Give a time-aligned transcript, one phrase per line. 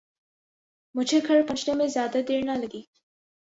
[0.95, 2.81] مجھے گھر پہنچنے میں زیادہ دیر نہ لگی